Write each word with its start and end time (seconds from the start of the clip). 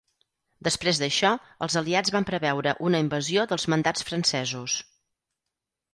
Després 0.67 1.01
d'això, 1.01 1.31
els 1.65 1.75
aliats 1.83 2.13
van 2.15 2.27
preveure 2.29 2.75
una 2.89 3.03
invasió 3.07 3.47
dels 3.53 3.67
mandats 3.75 4.09
francesos. 4.11 4.79